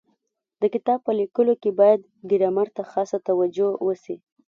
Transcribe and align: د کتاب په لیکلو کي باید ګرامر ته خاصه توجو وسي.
د 0.61 0.63
کتاب 0.73 0.99
په 1.05 1.11
لیکلو 1.19 1.53
کي 1.61 1.69
باید 1.79 1.99
ګرامر 2.29 2.67
ته 2.75 2.81
خاصه 2.91 3.17
توجو 3.27 3.67
وسي. 3.85 4.15